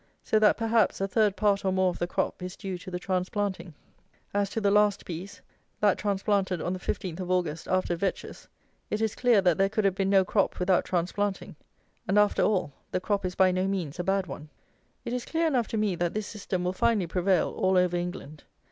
So 0.23 0.39
that, 0.39 0.57
perhaps, 0.57 0.99
a 0.99 1.07
third 1.07 1.35
part 1.35 1.63
or 1.63 1.71
more 1.71 1.89
of 1.91 1.99
the 1.99 2.07
crop 2.07 2.41
is 2.41 2.55
due 2.55 2.75
to 2.79 2.89
the 2.89 2.97
transplanting. 2.97 3.75
As 4.33 4.49
to 4.49 4.59
the 4.59 4.71
last 4.71 5.05
piece, 5.05 5.41
that 5.79 5.99
transplanted 5.99 6.59
on 6.59 6.73
the 6.73 6.79
15th 6.79 7.19
of 7.19 7.29
August, 7.29 7.67
after 7.67 7.95
vetches, 7.95 8.47
it 8.89 8.99
is 8.99 9.13
clear 9.13 9.41
that 9.43 9.59
there 9.59 9.69
could 9.69 9.85
have 9.85 9.93
been 9.93 10.09
no 10.09 10.25
crop 10.25 10.57
without 10.59 10.85
transplanting; 10.85 11.55
and, 12.07 12.17
after 12.17 12.41
all, 12.41 12.73
the 12.89 12.99
crop 12.99 13.25
is 13.25 13.35
by 13.35 13.51
no 13.51 13.67
means 13.67 13.99
a 13.99 14.03
bad 14.03 14.25
one. 14.25 14.49
It 15.05 15.13
is 15.13 15.23
clear 15.23 15.45
enough 15.45 15.67
to 15.67 15.77
me 15.77 15.93
that 15.93 16.15
this 16.15 16.25
system 16.25 16.63
will 16.63 16.73
finally 16.73 17.05
prevail 17.05 17.51
all 17.51 17.77
over 17.77 17.95
England. 17.95 18.43